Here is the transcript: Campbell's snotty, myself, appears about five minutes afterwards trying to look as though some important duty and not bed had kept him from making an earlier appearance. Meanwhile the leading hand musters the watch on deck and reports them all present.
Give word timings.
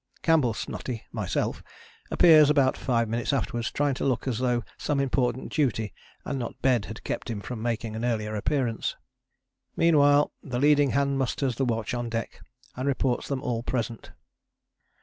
Campbell's 0.23 0.57
snotty, 0.57 1.03
myself, 1.11 1.61
appears 2.09 2.49
about 2.49 2.75
five 2.75 3.07
minutes 3.07 3.31
afterwards 3.31 3.69
trying 3.69 3.93
to 3.93 4.03
look 4.03 4.27
as 4.27 4.39
though 4.39 4.63
some 4.75 4.99
important 4.99 5.53
duty 5.53 5.93
and 6.25 6.39
not 6.39 6.59
bed 6.59 6.85
had 6.85 7.03
kept 7.03 7.29
him 7.29 7.39
from 7.39 7.61
making 7.61 7.95
an 7.95 8.03
earlier 8.03 8.33
appearance. 8.35 8.95
Meanwhile 9.75 10.31
the 10.41 10.57
leading 10.57 10.89
hand 10.89 11.19
musters 11.19 11.57
the 11.57 11.65
watch 11.65 11.93
on 11.93 12.09
deck 12.09 12.41
and 12.75 12.87
reports 12.87 13.27
them 13.27 13.43
all 13.43 13.61
present. 13.61 14.09